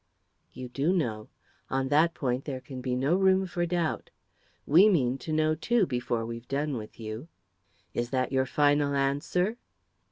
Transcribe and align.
"You 0.51 0.67
do 0.67 0.91
know. 0.93 1.29
On 1.69 1.89
that 1.89 2.15
point 2.15 2.45
there 2.45 2.59
can 2.59 2.81
be 2.81 2.95
no 2.95 3.15
room 3.15 3.45
for 3.45 3.67
doubt. 3.67 4.09
We 4.65 4.89
mean 4.89 5.19
to 5.19 5.31
know, 5.31 5.53
too, 5.53 5.85
before 5.85 6.25
we've 6.25 6.47
done 6.47 6.75
with 6.75 6.99
you. 6.99 7.27
Is 7.93 8.09
that 8.09 8.31
your 8.31 8.47
final 8.47 8.95
answer?" 8.95 9.57